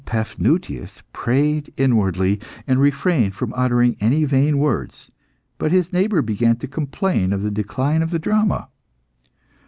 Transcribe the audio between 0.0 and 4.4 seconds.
Paphnutius prayed inwardly, and refrained from uttering any